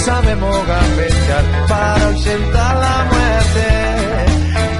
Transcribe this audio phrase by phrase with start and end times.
[0.00, 3.66] Sabemos gambetear para ausentar la muerte.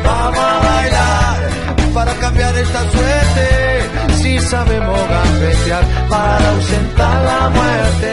[0.05, 4.15] Vamos a bailar para cambiar esta suerte.
[4.15, 8.13] Si sabemos gambetear para ausentar la muerte.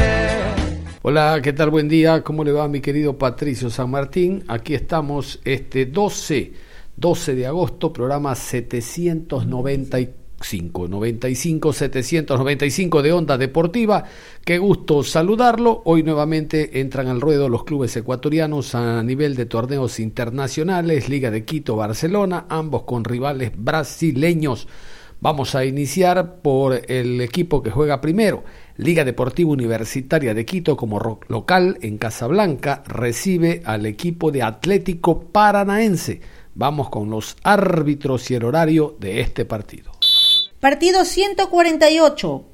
[1.02, 1.70] Hola, ¿qué tal?
[1.70, 2.24] Buen día.
[2.24, 4.44] ¿Cómo le va mi querido Patricio San Martín?
[4.48, 6.54] Aquí estamos este 12,
[6.98, 14.04] 12 de agosto, programa 794 595 795 de Onda Deportiva.
[14.46, 15.82] Qué gusto saludarlo.
[15.86, 21.44] Hoy nuevamente entran al ruedo los clubes ecuatorianos a nivel de torneos internacionales, Liga de
[21.44, 24.68] Quito, Barcelona, ambos con rivales brasileños.
[25.20, 28.44] Vamos a iniciar por el equipo que juega primero.
[28.78, 36.22] Liga Deportiva Universitaria de Quito como local en Casablanca recibe al equipo de Atlético Paranaense.
[36.54, 39.97] Vamos con los árbitros y el horario de este partido.
[40.60, 42.46] Partido 148.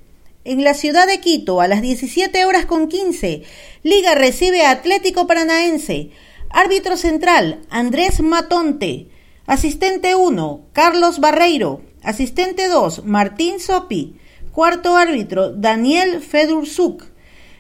[0.44, 3.44] En la ciudad de Quito, a las 17 horas con 15,
[3.82, 6.10] Liga recibe a Atlético Paranaense.
[6.50, 9.08] Árbitro central, Andrés Matonte.
[9.46, 11.82] Asistente 1, Carlos Barreiro.
[12.04, 14.18] Asistente 2, Martín Sopi.
[14.52, 17.06] Cuarto árbitro, Daniel Fedursuk.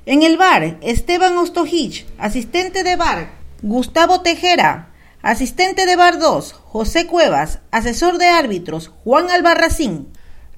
[0.05, 2.05] En el bar, Esteban Ostojich.
[2.17, 4.93] Asistente de bar, Gustavo Tejera.
[5.21, 7.59] Asistente de bar 2, José Cuevas.
[7.71, 10.11] Asesor de árbitros, Juan Albarracín.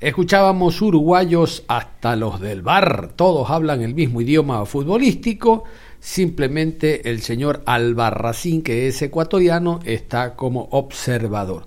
[0.05, 5.63] Escuchábamos uruguayos hasta los del bar, todos hablan el mismo idioma futbolístico,
[5.99, 11.65] simplemente el señor Albarracín, que es ecuatoriano, está como observador.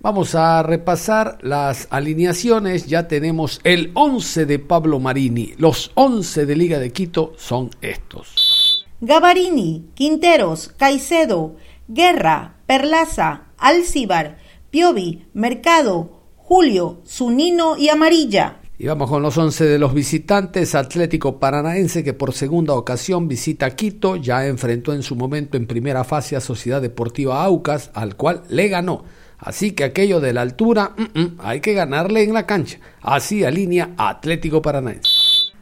[0.00, 6.56] Vamos a repasar las alineaciones, ya tenemos el 11 de Pablo Marini, los 11 de
[6.56, 8.86] Liga de Quito son estos.
[9.02, 11.56] Gavarini, Quinteros, Caicedo,
[11.88, 14.38] Guerra, Perlaza, Alcibar,
[14.70, 16.23] Piovi, Mercado,
[16.56, 18.60] Julio, Zunino y Amarilla.
[18.78, 20.76] Y vamos con los 11 de los visitantes.
[20.76, 24.14] Atlético Paranaense que por segunda ocasión visita Quito.
[24.14, 28.68] Ya enfrentó en su momento en primera fase a Sociedad Deportiva Aucas, al cual le
[28.68, 29.02] ganó.
[29.36, 32.78] Así que aquello de la altura, mm, mm, hay que ganarle en la cancha.
[33.02, 35.10] Así alinea Atlético Paranaense.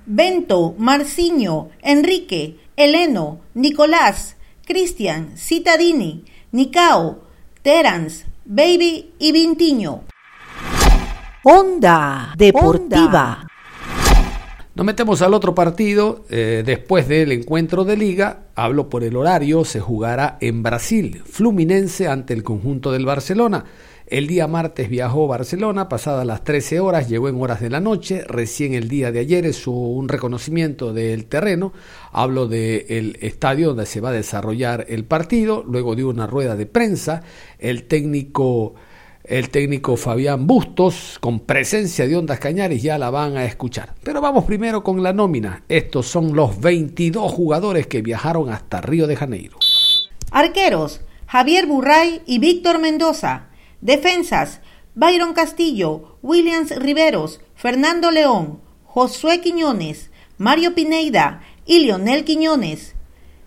[0.05, 4.37] Bento, Marciño, Enrique, Eleno, Nicolás,
[4.67, 7.23] Cristian, Citadini, Nicao,
[7.63, 10.03] Terans, Baby y Vintiño.
[11.45, 13.49] Onda Deportiva.
[14.77, 16.25] Nos metemos al otro partido.
[16.31, 21.21] Eh, después del encuentro de liga, hablo por el horario, se jugará en Brasil.
[21.25, 23.65] Fluminense ante el conjunto del Barcelona.
[24.07, 28.23] El día martes viajó Barcelona, pasadas las 13 horas, llegó en horas de la noche.
[28.29, 31.73] Recién el día de ayer es un reconocimiento del terreno.
[32.13, 35.65] Hablo del estadio donde se va a desarrollar el partido.
[35.67, 37.25] Luego dio una rueda de prensa.
[37.59, 38.75] El técnico
[39.25, 43.95] el técnico Fabián Bustos, con presencia de Ondas Cañares, ya la van a escuchar.
[44.03, 45.63] Pero vamos primero con la nómina.
[45.69, 49.59] Estos son los 22 jugadores que viajaron hasta Río de Janeiro.
[50.31, 53.49] Arqueros, Javier Burray y Víctor Mendoza.
[53.81, 54.61] Defensas,
[54.95, 62.95] Byron Castillo, Williams Riveros, Fernando León, Josué Quiñones, Mario Pineida y Lionel Quiñones.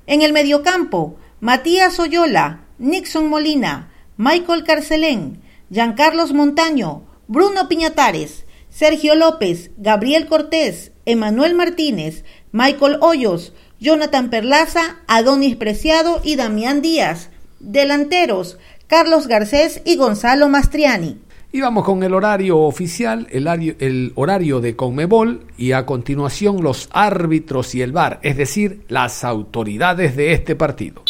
[0.08, 9.72] En el mediocampo, Matías Oyola, Nixon Molina, Michael Carcelén, Giancarlos Montaño, Bruno Piñatares, Sergio López,
[9.78, 17.30] Gabriel Cortés, Emanuel Martínez, Michael Hoyos, Jonathan Perlaza, Adonis Preciado y Damián Díaz.
[17.60, 21.18] Delanteros, Carlos Garcés y Gonzalo Mastriani.
[21.52, 23.48] Y vamos con el horario oficial, el
[23.80, 29.24] el horario de Conmebol y a continuación los árbitros y el VAR, es decir, las
[29.24, 31.04] autoridades de este partido.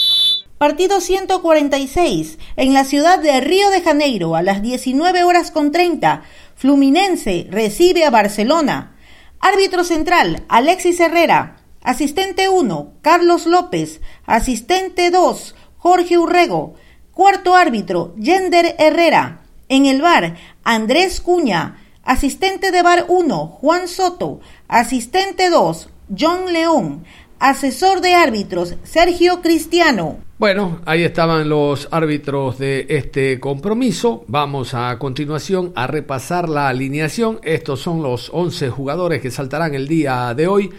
[0.58, 6.24] Partido 146 en la ciudad de Río de Janeiro a las 19 horas con 30.
[6.56, 8.96] Fluminense recibe a Barcelona.
[9.42, 11.58] Árbitro central Alexis Herrera.
[11.82, 14.00] Asistente 1 Carlos López.
[14.26, 16.76] Asistente 2 Jorge Urrego.
[17.12, 19.42] Cuarto árbitro Yender Herrera.
[19.68, 21.84] En el bar Andrés Cuña.
[22.06, 24.40] Asistente de bar 1 Juan Soto.
[24.70, 27.04] Asistente 2 John León.
[27.40, 30.25] Asesor de árbitros Sergio Cristiano.
[30.38, 34.26] Bueno, ahí estaban los árbitros de este compromiso.
[34.28, 37.40] Vamos a continuación a repasar la alineación.
[37.42, 40.72] Estos son los 11 jugadores que saltarán el día de hoy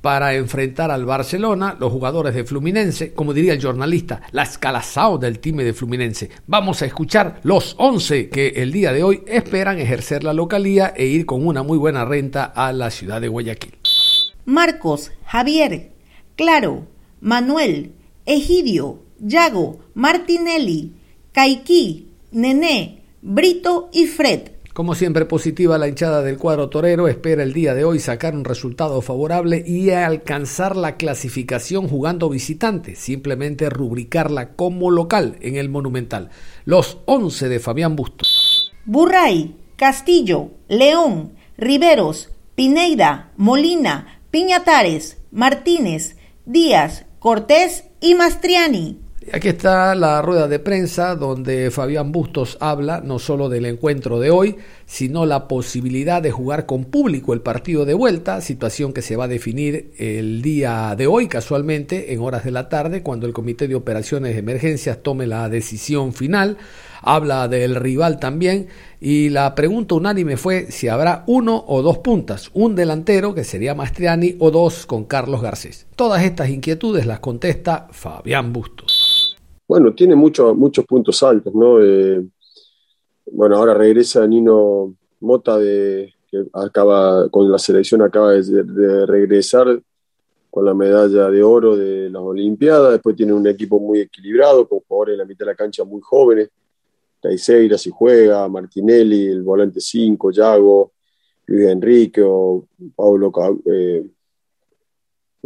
[0.00, 5.40] para enfrentar al Barcelona, los jugadores de Fluminense, como diría el jornalista, la escalazao del
[5.40, 6.30] time de Fluminense.
[6.46, 11.06] Vamos a escuchar los 11 que el día de hoy esperan ejercer la localía e
[11.06, 13.76] ir con una muy buena renta a la ciudad de Guayaquil.
[14.44, 15.90] Marcos, Javier,
[16.36, 16.86] Claro,
[17.20, 17.94] Manuel,
[18.26, 20.92] Egidio, Yago, Martinelli,
[21.32, 24.52] Caiquí, Nené, Brito y Fred.
[24.72, 28.44] Como siempre positiva la hinchada del cuadro torero, espera el día de hoy sacar un
[28.44, 36.30] resultado favorable y alcanzar la clasificación jugando visitante, simplemente rubricarla como local en el Monumental.
[36.64, 38.72] Los 11 de Fabián Bustos.
[38.84, 46.16] Burray, Castillo, León, Riveros, Pineida, Molina, Piñatares, Martínez,
[46.46, 49.03] Díaz, Cortés y Mastriani.
[49.32, 54.30] Aquí está la rueda de prensa donde Fabián Bustos habla no solo del encuentro de
[54.30, 54.56] hoy,
[54.86, 59.24] sino la posibilidad de jugar con público el partido de vuelta, situación que se va
[59.24, 63.66] a definir el día de hoy casualmente en horas de la tarde cuando el Comité
[63.66, 66.58] de Operaciones de Emergencias tome la decisión final.
[67.00, 68.68] Habla del rival también
[69.00, 73.74] y la pregunta unánime fue si habrá uno o dos puntas, un delantero que sería
[73.74, 75.86] Mastriani o dos con Carlos Garcés.
[75.96, 78.93] Todas estas inquietudes las contesta Fabián Bustos.
[79.66, 81.82] Bueno, tiene muchos puntos altos, ¿no?
[81.82, 82.22] Eh,
[83.32, 89.80] bueno, ahora regresa Nino Mota, de, que acaba con la selección, acaba de, regresar
[90.50, 92.92] con la medalla de oro de las Olimpiadas.
[92.92, 96.00] Después tiene un equipo muy equilibrado, con jugadores en la mitad de la cancha muy
[96.02, 96.50] jóvenes.
[97.20, 100.92] Taiseira si juega, Martinelli, el volante 5, Yago,
[101.46, 103.32] Luis Enrique, o Paulo
[103.64, 104.04] eh,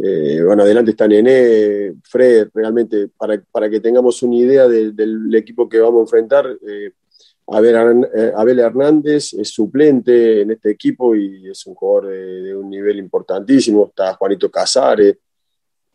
[0.01, 5.67] eh, bueno, adelante está Nené, Fred, realmente, para, para que tengamos una idea del equipo
[5.67, 6.91] que vamos a enfrentar, eh,
[7.51, 12.97] eh, Abel, Hernández es suplente en este equipo y es un jugador de, un nivel
[12.99, 15.17] importantísimo, está Juanito Casares,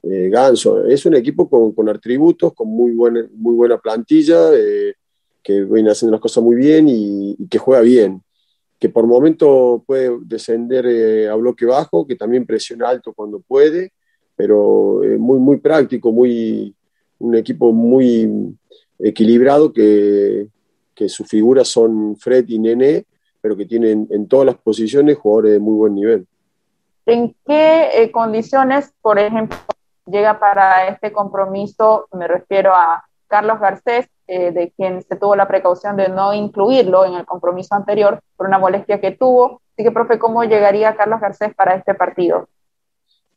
[0.03, 4.51] Ganso, es un equipo con, con, atributos, con muy buena, muy buena plantilla,
[5.43, 8.23] que viene haciendo las cosas muy bien y que juega bien
[8.85, 13.95] que por momento puede descender a bloque bajo, que también presiona alto cuando puede,
[14.37, 16.77] pero eh, muy, muy práctico, muy,
[17.19, 18.55] un equipo muy
[18.99, 20.49] equilibrado que,
[20.95, 23.07] que sus figuras son Fred y Nene,
[23.41, 26.27] pero que tienen en todas las posiciones jugadores de muy buen nivel.
[27.07, 29.57] ¿En qué eh, condiciones, por ejemplo,
[30.05, 32.07] llega para este compromiso?
[32.13, 37.05] Me refiero a Carlos Garcés, eh, de quien se tuvo la precaución de no incluirlo
[37.05, 39.61] en el compromiso anterior por una molestia que tuvo.
[39.73, 42.49] Así que, profe, ¿cómo llegaría Carlos Garcés para este partido?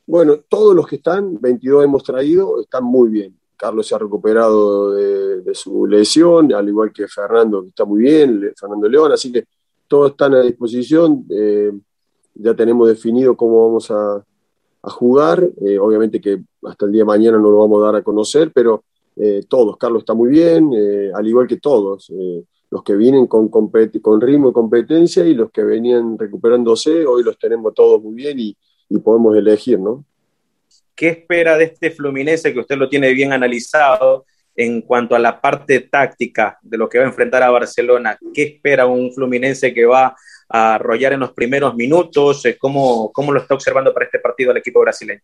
[0.06, 3.38] Bueno, todos los que están, 22 hemos traído, están muy bien.
[3.58, 8.54] Carlos se ha recuperado de, su lesión, al igual que Fernando, que está muy bien,
[8.58, 9.46] Fernando León, así que
[9.88, 11.26] todos están a disposición.
[11.30, 11.74] Eh,
[12.36, 14.24] ya tenemos definido cómo vamos a,
[14.84, 15.44] jugar.
[15.66, 18.54] Eh, obviamente que hasta el día de mañana no lo vamos a dar a conocer,
[18.54, 18.86] pero
[19.20, 19.78] eh, todos.
[19.78, 20.72] Carlos está muy bien,
[21.14, 22.12] al igual que todos.
[22.70, 23.50] los que vienen con,
[24.22, 28.58] ritmo y competencia y los que venían recuperándose, hoy los tenemos todos muy bien y,
[28.90, 30.06] y podemos elegir, ¿no?
[30.98, 34.26] ¿Qué espera de este Fluminense que usted lo tiene bien analizado
[34.56, 38.18] en cuanto a la parte táctica de lo que va a enfrentar a Barcelona?
[38.34, 40.16] ¿Qué espera un Fluminense que va
[40.50, 42.44] a arrollar en los primeros minutos?
[42.58, 45.22] ¿Cómo, cómo lo está observando para este partido el equipo brasileño?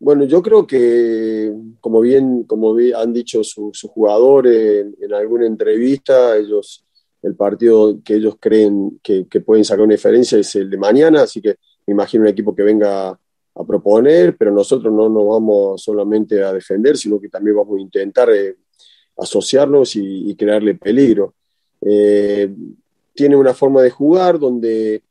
[0.00, 6.84] Bueno, yo creo que, como bien, como han dicho sus jugadores en, alguna entrevista, ellos,
[7.20, 11.42] el partido que ellos creen que, pueden sacar una diferencia es el de mañana, así
[11.42, 16.44] que me imagino un equipo que venga a proponer, pero nosotros no nos vamos solamente
[16.44, 18.54] a defender, sino que también vamos a intentar eh,
[19.16, 21.34] asociarnos y, crearle peligro.
[21.80, 22.54] Eh,
[23.14, 25.02] tiene una forma de jugar donde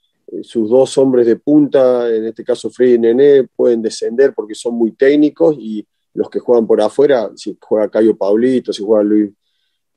[0.42, 4.76] sus dos hombres de punta, en este caso Freddy y Nené, pueden descender porque son
[4.76, 9.32] muy técnicos y los que juegan por afuera, si juega Cayo Paulito, si juega Luis,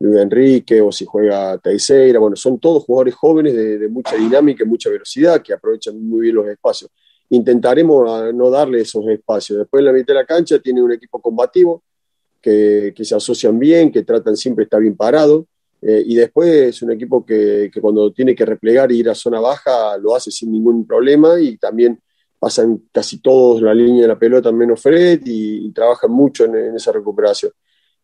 [0.01, 4.67] Luis Enrique o si juega Teixeira, bueno, son todos jugadores jóvenes de, mucha dinámica y
[4.67, 6.91] mucha velocidad que aprovechan muy bien los espacios.
[7.29, 9.59] Intentaremos no darle esos espacios.
[9.61, 11.85] Después en la mitad de la cancha tiene un equipo combativo
[12.41, 15.47] que, se asocian bien, que tratan siempre estar bien parado.
[15.83, 19.41] Eh, y después es un equipo que, cuando tiene que replegar e ir a zona
[19.41, 21.99] baja lo hace sin ningún problema y también
[22.39, 26.93] pasan casi todos la línea de la pelota menos Fred y, trabajan mucho en, esa
[26.93, 27.53] recuperación.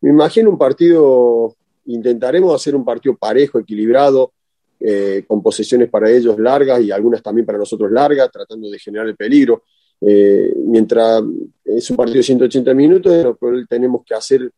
[0.01, 1.55] Me imagino un partido
[1.87, 4.33] intentaremos hacer un partido parejo, equilibrado,
[4.81, 9.07] eh, con posesiones para ellos largas y algunas también para nosotros largas, tratando de generar
[9.07, 9.63] el peligro.
[10.01, 11.23] Eh, mientras
[11.65, 13.37] es un partido de 180 minutos,
[13.69, 14.51] tenemos que hacer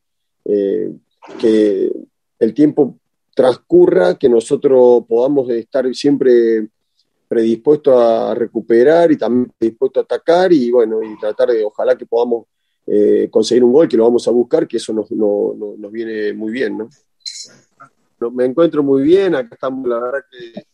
[1.39, 1.93] que
[2.39, 2.97] el tiempo
[3.39, 6.67] transcurra, que nosotros podamos estar siempre
[7.29, 12.05] predispuestos a recuperar y también predispuestos a atacar y bueno, y tratar de, ojalá que
[12.05, 12.47] podamos
[12.85, 16.51] eh, conseguir un gol, que lo vamos a buscar, que eso nos, nos viene muy
[16.51, 16.89] bien, ¿no?
[18.33, 20.65] Me encuentro muy bien, acá estamos, la verdad que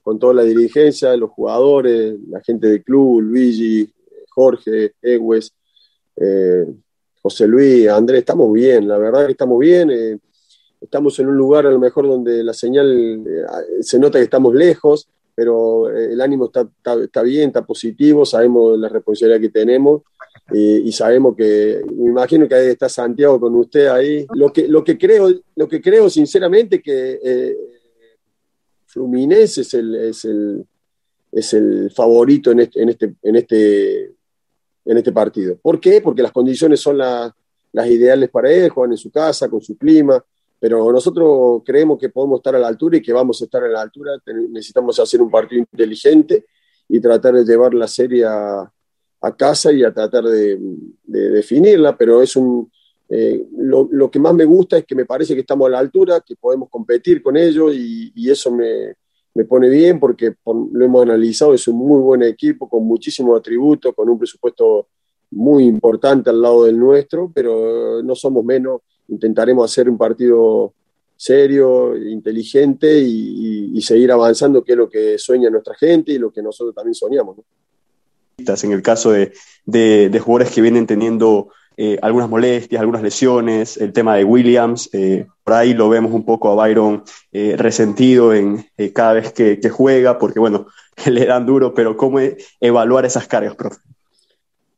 [0.00, 3.92] con toda la dirigencia, los jugadores, la gente del club, Luigi,
[4.28, 5.52] Jorge, Egues,
[6.14, 6.66] eh,
[7.20, 9.90] José Luis, Andrés, estamos bien, la verdad que estamos bien.
[9.90, 10.18] Eh,
[10.82, 14.54] estamos en un lugar a lo mejor donde la señal eh, se nota que estamos
[14.54, 16.68] lejos, pero el ánimo está,
[17.02, 20.02] está, bien, está positivo, sabemos la responsabilidad que tenemos
[20.52, 24.26] y sabemos que, me imagino que ahí está Santiago con usted ahí.
[24.34, 27.56] Lo que, lo que, creo, lo que creo sinceramente que
[28.92, 30.66] Fluminense es el, es el,
[31.32, 34.04] es el favorito en este, en, este, en, este,
[34.84, 35.56] en este partido.
[35.56, 36.02] ¿Por qué?
[36.02, 37.32] Porque las condiciones son las
[37.86, 40.22] ideales para él, juegan en su casa, con su clima,
[40.62, 43.68] pero nosotros creemos que podemos estar a la altura y que vamos a estar a
[43.68, 44.12] la altura.
[44.48, 46.46] Necesitamos hacer un partido inteligente
[46.88, 48.72] y tratar de llevar la serie a,
[49.36, 50.56] casa y a tratar de,
[51.02, 52.70] de definirla, pero es un,
[53.14, 56.22] eh, lo, que más me gusta es que me parece que estamos a la altura,
[56.24, 58.94] que podemos competir con ellos y, eso me,
[59.44, 64.08] pone bien porque lo hemos analizado, es un muy buen equipo con muchísimos atributos, con
[64.08, 64.86] un presupuesto
[65.32, 70.72] muy importante al lado del nuestro, pero no somos menos, intentaremos hacer un partido
[71.16, 76.42] serio, inteligente y, seguir avanzando, que es lo que sueña nuestra gente y lo que
[76.42, 77.36] nosotros también soñamos.
[78.38, 79.32] En el caso de,
[79.64, 85.26] de jugadores que vienen teniendo eh, algunas molestias, algunas lesiones, el tema de Williams, eh,
[85.42, 90.18] por ahí lo vemos un poco a Byron eh, resentido en cada vez que, juega,
[90.18, 90.66] porque bueno,
[91.06, 92.20] le dan duro, pero ¿cómo
[92.60, 93.80] evaluar esas cargas, profe?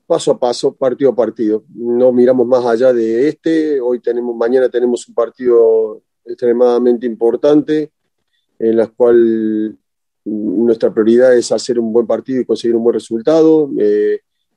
[0.07, 1.65] Paso a paso, partido a partido.
[1.75, 3.81] No miramos más allá de este.
[3.81, 7.91] Hoy tenemos, mañana tenemos un partido extremadamente importante,
[8.59, 9.77] en la cual
[10.25, 13.71] nuestra prioridad es hacer un buen partido y conseguir un buen resultado.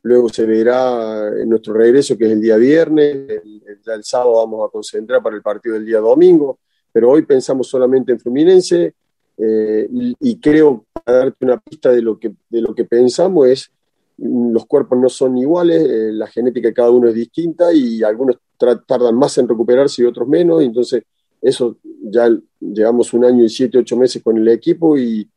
[0.04, 3.10] Luego se verá en nuestro regreso, que es el día viernes.
[3.28, 6.60] El, el, sábado vamos a concentrar para el partido del día domingo.
[6.92, 8.94] Pero hoy pensamos solamente en Fluminense.
[9.38, 9.88] Eh,
[10.20, 13.77] y, creo, para darte una pista de lo que, de lo que pensamos, es mm,
[14.18, 18.38] los cuerpos no son iguales, eh, la genética de cada uno es distinta y algunos
[18.58, 20.64] tardan más en recuperarse y otros menos.
[20.64, 21.04] entonces,
[21.42, 25.30] eso ya llevamos un año y siete, ocho meses con el equipo y,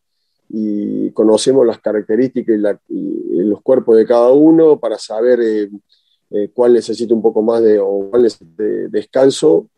[0.48, 5.70] y conocemos las características y, los cuerpos de cada uno para saber eh,
[6.30, 9.68] eh, cuál necesita un poco más de, o cuál de descanso,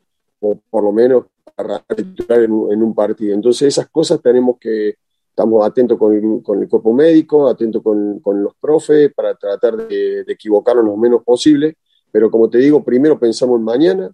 [0.41, 3.35] o por lo menos para titular en, un partido.
[3.35, 4.97] Entonces esas cosas tenemos que,
[5.33, 9.89] estamos atentos con el, con el cuerpo médico, atentos con, con, los profes, para tratar
[9.89, 11.77] de, de equivocarnos lo menos posible,
[12.11, 14.11] pero como te digo, primero pensamos en mañana,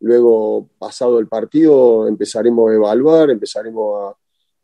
[0.00, 4.16] luego pasado el partido empezaremos a evaluar, empezaremos a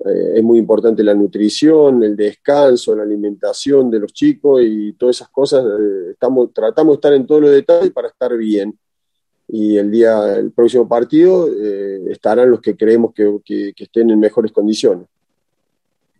[0.05, 5.17] eh, es muy importante la nutrición, el descanso, la alimentación de los chicos y todas
[5.17, 5.65] esas cosas.
[5.65, 8.79] Eh, estamos, tratamos de estar en todos los detalles para estar bien.
[9.49, 14.11] Y el día, el próximo partido, eh, estarán los que creemos que, que, que estén
[14.11, 15.07] en mejores condiciones.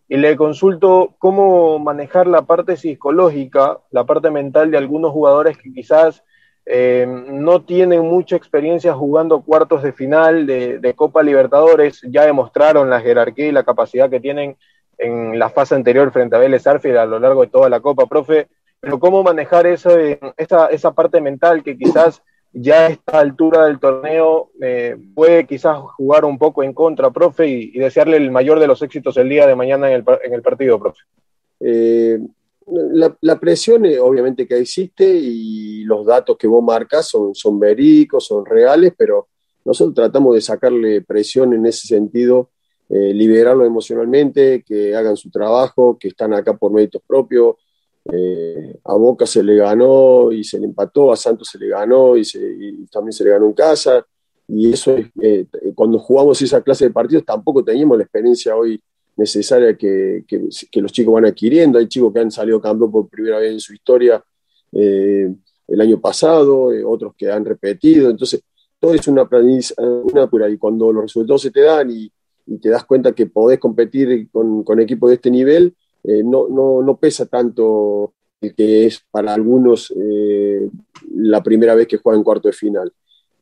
[0.09, 5.73] Y le consulto cómo manejar la parte psicológica, la parte mental de algunos jugadores que
[5.73, 6.25] quizás
[6.71, 13.01] eh, no tienen mucha experiencia jugando cuartos de final de, Copa Libertadores, ya demostraron la
[13.01, 14.57] jerarquía y la capacidad que tienen
[14.99, 18.07] en la fase anterior frente a Vélez Arfield a lo largo de toda la Copa,
[18.07, 18.49] profe,
[18.81, 19.97] pero cómo manejar eso,
[20.37, 25.79] esa, esa parte mental que quizás ya a esta altura del torneo eh, puede quizás
[25.97, 29.47] jugar un poco en contra, profe, y, desearle el mayor de los éxitos el día
[29.47, 31.03] de mañana en el, partido, profe.
[31.61, 32.19] Eh,
[33.21, 38.27] la, presión eh, obviamente que existe y los datos que vos marcas son, son verídicos,
[38.27, 39.29] son reales, pero
[39.65, 42.51] nosotros tratamos de sacarle presión en ese sentido,
[42.89, 47.57] eh, liberarlo emocionalmente, que hagan su trabajo, que están acá por méritos propios.
[48.11, 52.17] Eh, a Boca se le ganó y se le empató, a Santos se le ganó
[52.17, 52.23] y,
[52.91, 54.07] también se le ganó en casa.
[54.47, 58.81] Y eso es, cuando jugamos esa clase de partidos tampoco teníamos la experiencia hoy
[59.19, 60.25] necesaria que,
[60.75, 61.79] los chicos van adquiriendo.
[61.79, 64.23] Hay chicos que han salido campeón por primera vez en su historia
[64.73, 65.35] eh,
[65.67, 68.09] el año pasado, eh, otros que han repetido.
[68.09, 68.43] Entonces,
[68.79, 69.29] todo es una,
[70.05, 70.49] una pura.
[70.49, 72.11] Y cuando los resultados se te dan y,
[72.47, 75.75] y te das cuenta que podés competir con, con equipos de este nivel,
[76.09, 79.93] eh, no, no, no, pesa tanto el que es para algunos
[81.15, 82.93] la primera vez que juegan cuarto de final.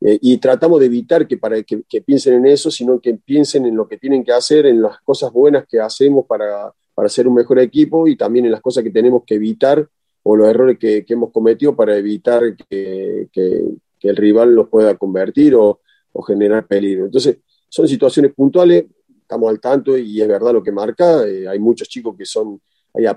[0.00, 3.76] Eh, y tratamos de evitar que, para que, piensen en eso, sino que piensen en
[3.76, 7.34] lo que tienen que hacer, en las cosas buenas que hacemos para, para ser un
[7.34, 9.88] mejor equipo y también en las cosas que tenemos que evitar
[10.22, 15.54] o los errores que, hemos cometido para evitar que, que el rival los pueda convertir
[15.54, 15.80] o,
[16.26, 17.04] generar peligro.
[17.04, 18.86] Entonces, son situaciones puntuales,
[19.26, 21.26] estamos al tanto y es verdad lo que marca.
[21.26, 22.60] Eh, hay muchos chicos que son,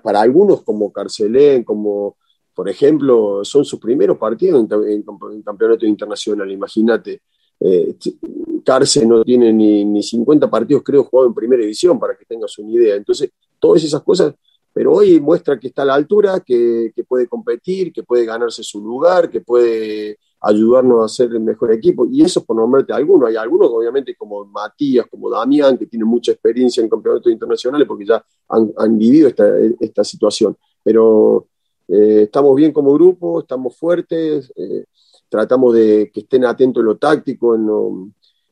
[0.04, 2.18] para algunos como Carcelén, como
[2.54, 7.22] por ejemplo, son sus primeros partidos en, campeonato internacional, imagínate.
[7.60, 7.96] Eh,
[8.66, 12.58] Carce no tiene ni, ni 50 partidos, creo, jugados en primera división, para que tengas
[12.60, 12.96] una idea.
[12.96, 14.34] Entonces, todas esas cosas
[14.74, 18.82] pero hoy muestra que está a la altura, que, puede competir, que puede ganarse su
[18.82, 22.05] lugar, que puede ayudarnos a ser el mejor equipo.
[22.05, 23.29] Y eso por nombrarte algunos.
[23.29, 28.05] Hay algunos, obviamente, como Matías, como Damián, que tienen mucha experiencia en campeonatos internacionales porque
[28.05, 30.58] ya han, vivido esta, situación.
[30.84, 31.48] Pero
[31.88, 34.86] eh, estamos bien como grupo, estamos fuertes, eh,
[35.29, 38.10] tratamos de que estén atentos en lo táctico, en lo,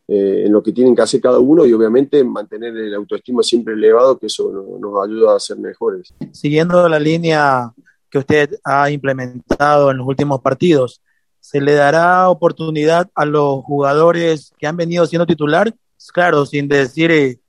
[0.09, 3.73] eh, en lo que tienen que hacer cada uno y obviamente mantener el autoestima siempre
[3.73, 6.13] elevado, que eso nos, ayuda a ser mejores.
[6.31, 7.73] Siguiendo la línea
[8.09, 11.01] que usted ha implementado en los últimos partidos,
[11.47, 15.73] ¿se le dará oportunidad a los jugadores que han venido siendo titular?
[16.13, 17.39] Claro, sin decir eh,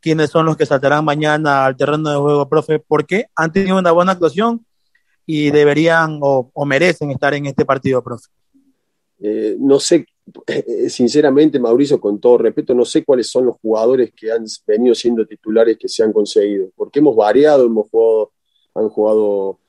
[0.00, 3.92] quiénes son los que saltarán mañana al terreno de juego, profe, porque han tenido una
[3.92, 4.66] buena actuación
[5.24, 8.26] y deberían o, merecen estar en este partido, profe.
[9.20, 10.04] Eh, no sé
[10.48, 14.96] eh, sinceramente, Mauricio, con todo respeto, no sé cuáles son los jugadores que han venido
[14.96, 18.32] siendo titulares que se han conseguido, porque hemos variado, hemos jugado,
[18.74, 19.60] han jugado,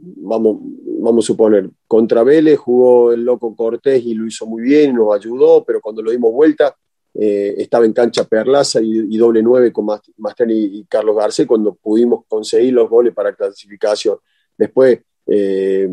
[0.00, 0.58] vamos,
[1.00, 5.14] vamos a suponer, contra Vélez jugó el loco Cortés y lo hizo muy bien, nos
[5.14, 6.74] ayudó, pero cuando lo dimos vuelta,
[7.14, 9.86] eh, estaba en cancha Perlaza y, doble nueve con
[10.18, 14.18] Master y, Carlos Garcés cuando pudimos conseguir los goles para clasificación.
[14.56, 15.88] Después, eh,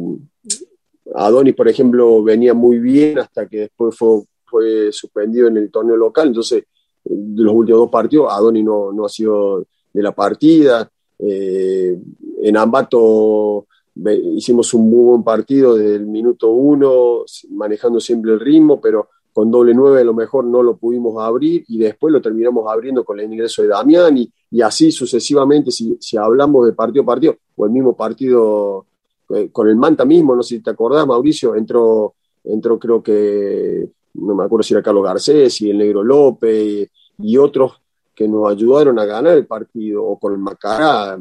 [1.16, 5.96] Adonis, por ejemplo, venía muy bien hasta que después fue, fue suspendido en el torneo
[5.96, 6.64] local, entonces
[7.06, 10.90] de los últimos dos partidos Adonis no, no ha sido de la partida.
[11.20, 11.98] Eh,
[12.42, 18.82] en Ambato hicimos un muy buen partido desde el minuto uno, manejando siempre el ritmo,
[18.82, 22.72] pero con doble nueve a lo mejor no lo pudimos abrir y después lo terminamos
[22.72, 27.04] abriendo con el ingreso de Damián y, y así sucesivamente, si, si, hablamos de partido
[27.04, 28.86] a partido, o el mismo partido
[29.30, 32.14] eh, con el Manta mismo, no sé si te acordás, Mauricio, entró,
[32.44, 37.38] entró creo que, no me acuerdo si era Carlos Garcés y el Negro López y,
[37.38, 37.82] otros
[38.14, 41.18] que nos ayudaron a ganar el partido, o con el Macará.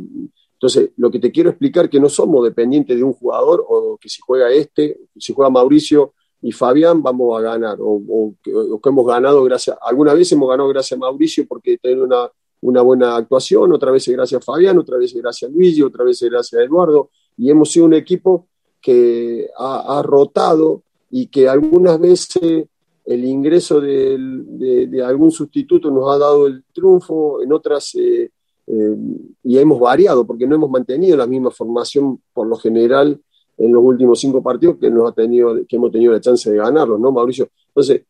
[0.63, 3.99] Entonces, lo que te quiero explicar es que no somos dependientes de un jugador o
[4.01, 8.53] que si juega este, si juega Mauricio y Fabián, vamos a ganar, o, que,
[8.89, 13.17] hemos ganado gracias, alguna vez hemos ganado gracias a Mauricio porque tiene una, una buena
[13.17, 16.65] actuación, otra vez gracias a Fabián, otra vez gracias a Luigi, otra vez gracias a
[16.65, 17.11] Eduardo.
[17.37, 18.47] Y hemos sido un equipo
[18.81, 22.67] que ha, rotado y que algunas veces
[23.05, 28.31] el ingreso de, algún sustituto nos ha dado el triunfo, en otras, eh,
[28.75, 28.97] eh,
[29.45, 33.21] y hemos variado, porque no hemos mantenido la misma formación por lo general
[33.59, 37.49] en los últimos cinco partidos que, hemos tenido la chance de ganarlos, ¿no, Mauricio?
[37.69, 38.03] Entonces,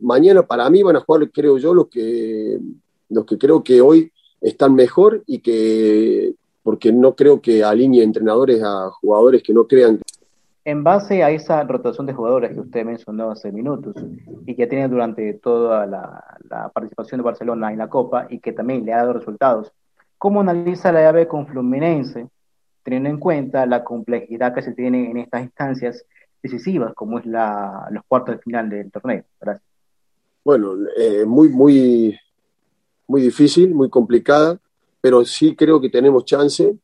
[0.00, 2.58] mañana para mí van a jugar, creo yo, los que,
[3.10, 8.62] los que creo que hoy están mejor y que porque no creo que alinee entrenadores
[8.62, 10.00] a jugadores que no crean.
[10.64, 13.94] En base a esa rotación de jugadores que usted mencionó hace minutos
[14.46, 18.84] y que tiene durante toda la, participación de Barcelona en la Copa y que también
[18.84, 19.72] le ha dado resultados,
[20.18, 22.28] ¿cómo analiza la llave con Fluminense,
[22.82, 26.04] teniendo en cuenta la complejidad que se tiene en estas instancias
[26.42, 29.24] decisivas, como es la, los cuartos de final del torneo?
[29.40, 29.66] Gracias.
[30.44, 32.18] Bueno, eh, muy, muy,
[33.06, 34.58] muy difícil, muy complicada
[35.00, 36.76] pero sí creo que tenemos chance,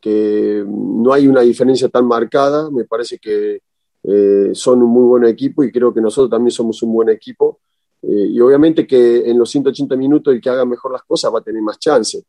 [0.00, 3.62] que no hay una diferencia tan marcada, me parece que
[4.02, 7.60] eh, son un muy buen equipo y creo que nosotros también somos un buen equipo.
[8.02, 11.40] Eh, y obviamente que en los 180 minutos el que haga mejor las cosas va
[11.40, 12.22] a tener más chance,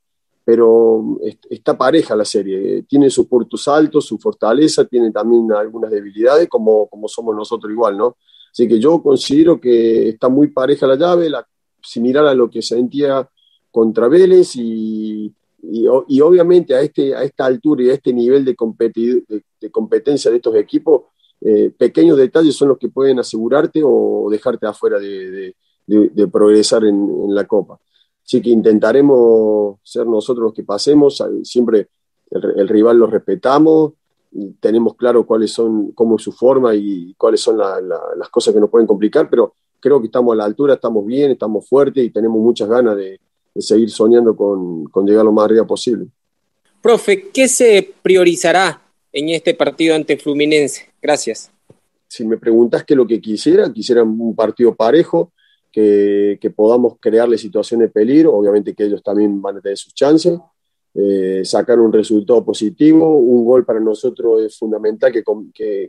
[0.44, 6.50] pero está pareja la serie, tiene sus puntos altos, su fortaleza, tiene también algunas debilidades
[6.50, 8.18] como, como somos nosotros igual, ¿no?
[8.52, 11.46] Así que yo considero que está muy pareja la llave, la,
[11.82, 13.28] similar a lo que sentía
[13.72, 18.56] contra Vélez y, y, obviamente a, este, a esta altura y a este nivel de,
[19.60, 21.04] de, competencia de estos equipos,
[21.40, 25.56] eh, pequeños detalles son los que pueden asegurarte o dejarte afuera de,
[26.32, 27.80] progresar en, la Copa.
[28.24, 31.90] Así que intentaremos ser nosotros los que pasemos, siempre
[32.30, 33.94] el, rival lo respetamos,
[34.60, 38.70] tenemos claro cuáles son, cómo es su forma y cuáles son las cosas que nos
[38.70, 42.40] pueden complicar, pero creo que estamos a la altura, estamos bien, estamos fuertes y tenemos
[42.40, 43.20] muchas ganas de,
[43.54, 46.08] de seguir soñando con, llegar lo más arriba posible.
[46.82, 48.82] Profe, ¿qué se priorizará
[49.12, 50.90] en este partido ante Fluminense?
[51.02, 51.52] Gracias.
[52.08, 55.32] Si me preguntas qué es lo que quisiera, quisiera un partido parejo,
[55.72, 60.38] que, podamos crearle situaciones de peligro, obviamente que ellos también van a tener sus chances,
[60.94, 65.24] eh, sacar un resultado positivo, un gol para nosotros es fundamental que,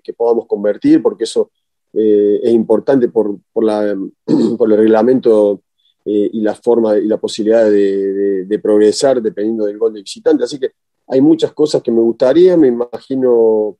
[0.00, 1.50] que, podamos convertir, porque eso
[1.92, 3.96] eh, es importante por, por, la,
[4.58, 5.62] por el reglamento
[6.04, 10.44] eh, y la forma y la posibilidad de, progresar dependiendo del gol de visitante.
[10.44, 10.70] Así que
[11.08, 13.76] hay muchas cosas que me gustaría, me imagino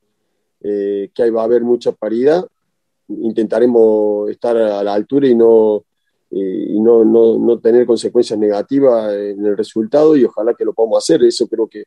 [0.61, 2.45] que ahí va a haber mucha paridad.
[3.09, 5.83] Intentaremos estar a la altura y no,
[6.33, 10.97] y no, no, no, tener consecuencias negativas en el resultado y ojalá que lo podamos
[10.97, 11.23] hacer.
[11.23, 11.85] Eso creo que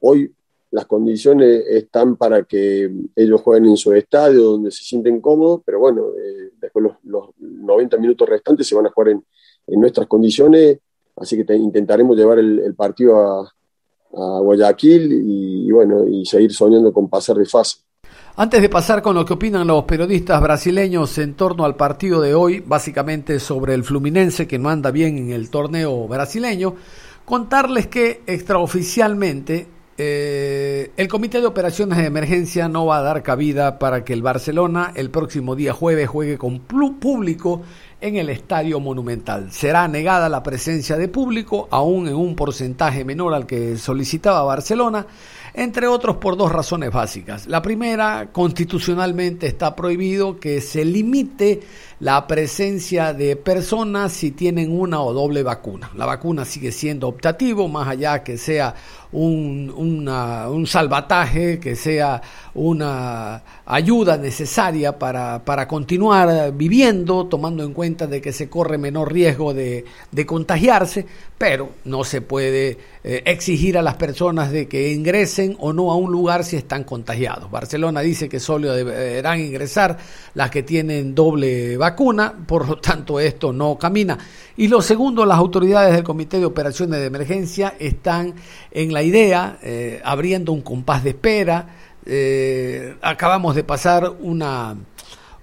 [0.00, 0.32] hoy
[0.70, 5.78] las condiciones están para que ellos jueguen en su estadio donde se sienten cómodos, pero
[5.78, 9.24] bueno, eh, después los, los, 90 minutos restantes se van a jugar en,
[9.80, 10.78] nuestras condiciones,
[11.16, 13.40] así que intentaremos llevar el, el partido a,
[14.14, 17.78] a Guayaquil y, y, bueno, y seguir soñando con pasar de fase.
[18.38, 22.34] Antes de pasar con lo que opinan los periodistas brasileños en torno al partido de
[22.34, 26.74] hoy, básicamente sobre el Fluminense que no anda bien en el torneo brasileño,
[27.24, 33.78] contarles que extraoficialmente eh, el Comité de Operaciones de Emergencia no va a dar cabida
[33.78, 37.62] para que el Barcelona el próximo día jueves juegue con público
[38.02, 39.50] en el Estadio Monumental.
[39.52, 45.06] Será negada la presencia de público, aún en un porcentaje menor al que solicitaba Barcelona,
[45.56, 47.46] entre otros por dos razones básicas.
[47.46, 51.60] La primera, constitucionalmente está prohibido que se limite
[51.98, 55.90] la presencia de personas si tienen una o doble vacuna.
[55.96, 58.74] La vacuna sigue siendo optativo, más allá que sea
[59.12, 62.20] un, un salvataje, que sea
[62.52, 69.10] una ayuda necesaria para, para, continuar viviendo, tomando en cuenta de que se corre menor
[69.10, 71.06] riesgo de, de contagiarse,
[71.38, 72.76] pero no se puede
[73.08, 76.82] eh, exigir a las personas de que ingresen o no a un lugar si están
[76.82, 77.48] contagiados.
[77.48, 79.96] Barcelona dice que solo deberán ingresar
[80.34, 84.18] las que tienen doble vacuna, por lo tanto esto no camina.
[84.56, 88.34] Y lo segundo, las autoridades del Comité de Operaciones de Emergencia están
[88.72, 91.68] en la idea, eh, abriendo un compás de espera,
[92.06, 94.76] eh, acabamos de pasar una,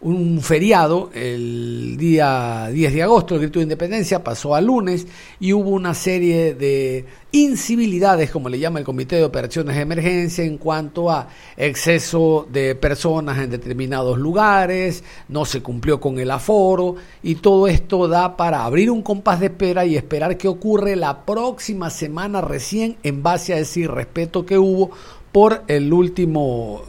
[0.03, 5.07] un feriado el día 10 de agosto, el grito de independencia, pasó a lunes
[5.39, 10.43] y hubo una serie de incivilidades, como le llama el Comité de Operaciones de Emergencia,
[10.43, 16.95] en cuanto a exceso de personas en determinados lugares, no se cumplió con el aforo
[17.23, 21.25] y todo esto da para abrir un compás de espera y esperar qué ocurre la
[21.25, 24.91] próxima semana recién en base a ese respeto que hubo
[25.31, 26.83] por el último,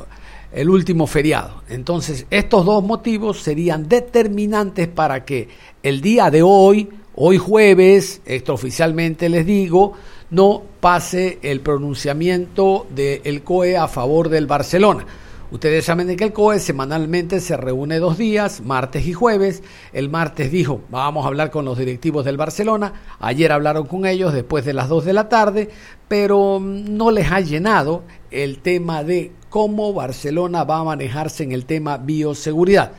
[0.55, 1.63] el último feriado.
[1.69, 5.49] Entonces, estos dos motivos serían determinantes para que
[5.83, 9.95] el día de hoy, hoy jueves, extraoficialmente les digo,
[10.31, 15.05] no pase el pronunciamiento del COE a favor del Barcelona.
[15.51, 19.63] Ustedes saben que el COE semanalmente se reúne dos días, martes y jueves.
[19.93, 22.93] El martes dijo, vamos a hablar con los directivos del Barcelona.
[23.21, 25.69] Ayer hablaron con ellos después de las 2 de la tarde,
[26.09, 31.65] pero no les ha llenado el tema de cómo Barcelona va a manejarse en el
[31.65, 32.91] tema bioseguridad.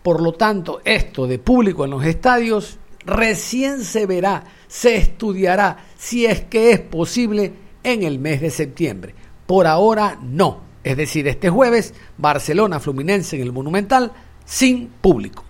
[0.00, 6.24] Por lo tanto, esto de público en los estadios recién se verá, se estudiará si
[6.24, 9.12] es que es posible en el mes de septiembre.
[9.44, 10.60] Por ahora no.
[10.84, 14.12] Es decir, este jueves, Barcelona Fluminense en el Monumental
[14.44, 15.44] sin público.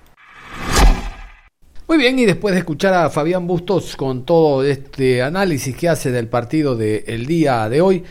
[1.87, 6.11] Muy bien, y después de escuchar a Fabián Bustos con todo este análisis que hace
[6.11, 8.03] del partido del día de hoy,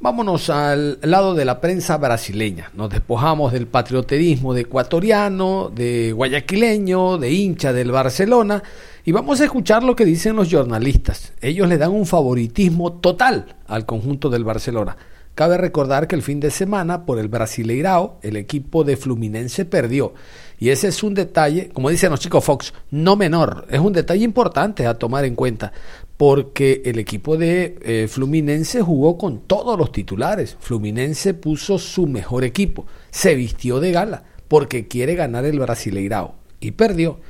[0.00, 2.70] vámonos al lado de la prensa brasileña.
[2.74, 8.62] Nos despojamos del patrioterismo de ecuatoriano, de guayaquileño, de hincha del Barcelona,
[9.04, 11.32] y vamos a escuchar lo que dicen los jornalistas.
[11.40, 14.96] Ellos le dan un favoritismo total al conjunto del Barcelona.
[15.34, 20.12] Cabe recordar que el fin de semana por el Brasileirao el equipo de Fluminense perdió.
[20.58, 23.66] Y ese es un detalle, como dicen los chicos Fox, no menor.
[23.70, 25.72] Es un detalle importante a tomar en cuenta.
[26.18, 30.58] Porque el equipo de eh, Fluminense jugó con todos los titulares.
[30.60, 32.84] Fluminense puso su mejor equipo.
[33.10, 36.34] Se vistió de gala porque quiere ganar el Brasileirao.
[36.60, 37.20] Y perdió.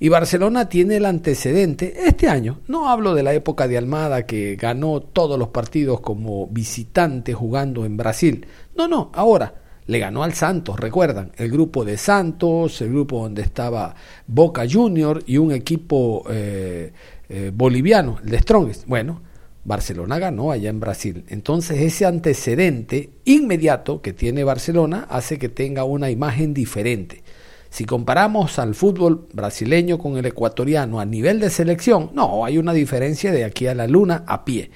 [0.00, 2.60] Y Barcelona tiene el antecedente este año.
[2.68, 7.84] No hablo de la época de Almada que ganó todos los partidos como visitante jugando
[7.84, 8.46] en Brasil.
[8.76, 9.54] No, no, ahora
[9.86, 13.94] le ganó al Santos, recuerdan, el grupo de Santos, el grupo donde estaba
[14.26, 16.92] Boca Junior y un equipo eh,
[17.28, 18.86] eh, boliviano, el de Strongest.
[18.86, 19.22] Bueno,
[19.64, 21.24] Barcelona ganó allá en Brasil.
[21.28, 27.22] Entonces ese antecedente inmediato que tiene Barcelona hace que tenga una imagen diferente.
[27.70, 32.72] Si comparamos al fútbol brasileño con el ecuatoriano a nivel de selección, no, hay una
[32.72, 34.70] diferencia de aquí a la luna a pie.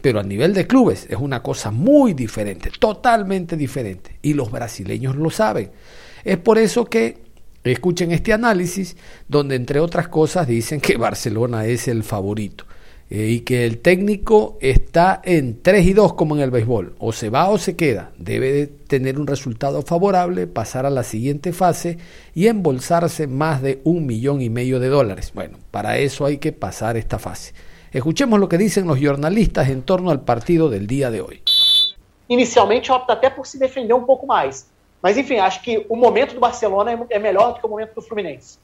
[0.00, 4.18] Pero a nivel de clubes es una cosa muy diferente, totalmente diferente.
[4.22, 5.70] Y los brasileños lo saben.
[6.24, 7.18] Es por eso que
[7.64, 12.64] escuchen este análisis donde entre otras cosas dicen que Barcelona es el favorito.
[13.08, 17.12] Eh, y que el técnico está en 3 y 2 como en el béisbol, o
[17.12, 21.52] se va o se queda, debe de tener un resultado favorable, pasar a la siguiente
[21.52, 21.98] fase
[22.34, 25.32] y embolsarse más de un millón y medio de dólares.
[25.34, 27.54] Bueno, para eso hay que pasar esta fase.
[27.92, 31.42] Escuchemos lo que dicen los jornalistas en torno al partido del día de hoy.
[32.28, 34.66] Inicialmente opta até por se defender um pouco mais.
[35.00, 38.02] Mas enfim, acho que o momento do Barcelona é melhor do que o momento do
[38.02, 38.58] Fluminense.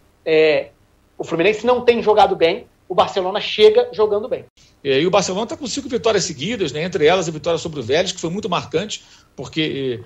[1.17, 4.45] O Fluminense não tem jogado bem, o Barcelona chega jogando bem.
[4.85, 6.83] E o Barcelona está com cinco vitórias seguidas, né?
[6.83, 9.03] entre elas a vitória sobre o Vélez, que foi muito marcante,
[9.35, 10.03] porque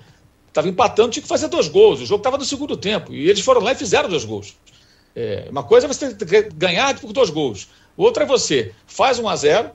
[0.47, 1.99] estava empatando, tinha que fazer dois gols.
[1.99, 4.55] O jogo estava no segundo tempo e eles foram lá e fizeram dois gols.
[5.13, 6.15] É, uma coisa é você
[6.55, 9.71] ganhar por dois gols, outra é você faz um a zero,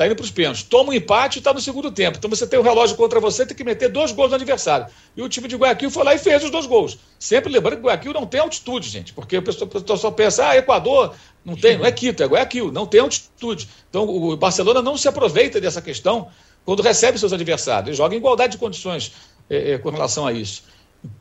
[0.00, 2.16] está indo para os pênaltis, toma um empate e está no segundo tempo.
[2.16, 4.86] Então você tem o relógio contra você, tem que meter dois gols no adversário.
[5.14, 6.98] E o time de Guayaquil foi lá e fez os dois gols.
[7.18, 11.14] Sempre lembrando que Guayaquil não tem altitude, gente, porque o pessoal só pensa, ah, Equador,
[11.44, 13.68] não tem, não é Quito, é Guayaquil, não tem altitude.
[13.90, 16.28] Então o Barcelona não se aproveita dessa questão
[16.64, 17.88] quando recebe seus adversários.
[17.88, 19.12] Ele joga em igualdade de condições
[19.50, 20.62] é, é, com relação a isso.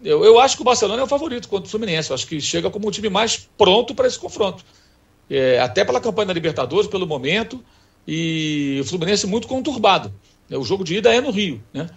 [0.02, 2.12] Eu, eu, acho que o Barcelona é o favorito contra o Fluminense.
[2.12, 4.64] Eu acho que chega como o time mais pronto para esse confronto.
[5.30, 7.64] É, até pela campanha da Libertadores, pelo momento,
[8.08, 10.14] e o Fluminense muito conturbado.
[10.52, 11.90] O jogo de ida é no Rio, né?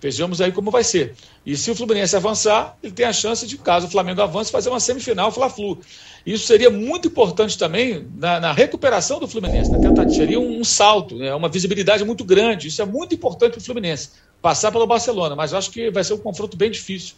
[0.00, 1.14] Vejamos aí como vai ser.
[1.44, 4.68] E se o Fluminense avançar, ele tem a chance de, caso o Flamengo avance, fazer
[4.70, 5.78] uma semifinal Fla-Flu.
[6.24, 9.70] Isso seria muito importante também na, na recuperação do Fluminense.
[9.70, 11.34] Na tentativa, seria um, um salto, né?
[11.34, 12.68] uma visibilidade muito grande.
[12.68, 14.10] Isso é muito importante para o Fluminense.
[14.40, 17.16] Passar pelo Barcelona, mas acho que vai ser um confronto bem difícil.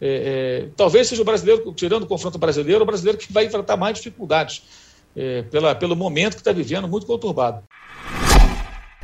[0.00, 3.76] É, é, talvez seja o brasileiro, tirando o confronto brasileiro, o brasileiro que vai enfrentar
[3.76, 4.62] mais dificuldades
[5.16, 7.62] é, pela, pelo momento que está vivendo, muito conturbado.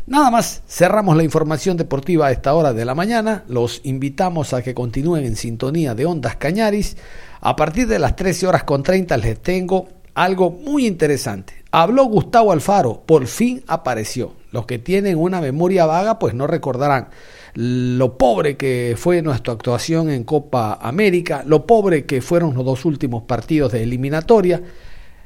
[0.07, 3.45] Nada más, cerramos la información deportiva a esta hora de la mañana.
[3.49, 6.99] Los invitamos a que continúen en sintonía de Ondas Cañaris.
[7.41, 11.55] A partir de las 13 horas con 30 les tengo algo muy interesante.
[11.71, 14.35] Habló Gustavo Alfaro, por fin apareció.
[14.51, 17.09] Los que tienen una memoria vaga pues no recordarán
[17.55, 22.85] lo pobre que fue nuestra actuación en Copa América, lo pobre que fueron los dos
[22.85, 24.61] últimos partidos de eliminatoria.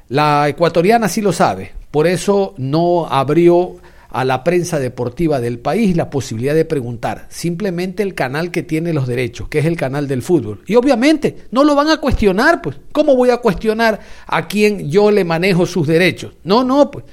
[0.08, 3.76] La ecuatoriana sí lo sabe, por eso no abrió
[4.10, 7.26] a la prensa deportiva del país la posibilidad de preguntar.
[7.28, 10.62] Simplemente el canal que tiene los derechos, que es el canal del fútbol.
[10.66, 12.76] Y obviamente no lo van a cuestionar, pues.
[12.92, 16.32] ¿Cómo voy a cuestionar a quien yo le manejo sus derechos?
[16.44, 17.04] No, no, pues.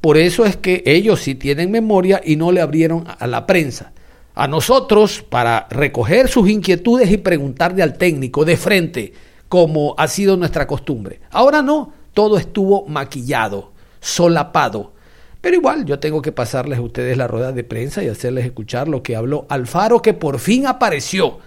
[0.00, 3.92] Por eso es que ellos sí tienen memoria y no le abrieron a la prensa.
[4.34, 9.12] A nosotros, para recoger sus inquietudes y preguntarle al técnico de frente,
[9.48, 11.20] como ha sido nuestra costumbre.
[11.30, 14.92] Ahora no, todo estuvo maquillado, solapado
[15.40, 18.88] pero igual yo tengo que pasarles a ustedes la rueda de prensa y hacerles escuchar
[18.88, 21.38] lo que habló Alfaro, que por fin apareció.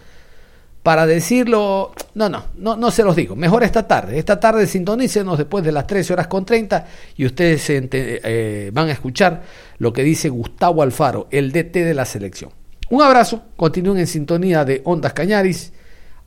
[0.82, 3.38] Para decirlo, no, no, no, no se los digo.
[3.38, 4.20] Mejor esta tarde.
[4.20, 8.92] Esta tarde sintonícenos después de las 13 horas con 30 y ustedes eh, van a
[8.92, 9.44] escuchar
[9.78, 12.52] lo que dice Gustavo Alfaro, el DT de la selección.
[12.90, 15.72] Un abrazo, continúen en sintonía de Ondas Cañaris.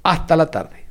[0.03, 0.85] Hasta la tarde.